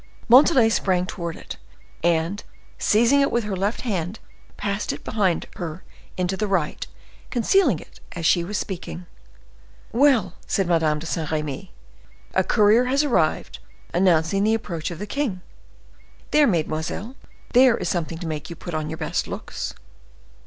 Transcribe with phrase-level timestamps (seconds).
[0.27, 1.57] Montalais sprang towards it,
[2.03, 2.43] and,
[2.79, 4.17] seizing it with her left hand,
[4.57, 5.83] passed it behind her
[6.17, 6.87] into the right,
[7.29, 9.05] concealing it as she was speaking.
[9.91, 11.71] "Well," said Madame de Saint Remy,
[12.33, 13.59] "a courier has arrived,
[13.93, 15.41] announcing the approach of the king.
[16.31, 17.13] There, mesdemoiselles;
[17.53, 19.75] there is something to make you put on your best looks."